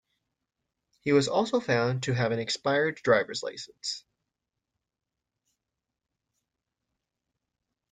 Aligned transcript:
He 1.01 1.11
was 1.11 1.27
also 1.27 1.59
found 1.59 2.01
to 2.01 2.13
have 2.13 2.31
an 2.31 2.39
expired 2.39 2.95
drivers 3.03 3.43
license. 3.43 4.03